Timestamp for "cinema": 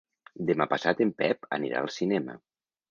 2.01-2.41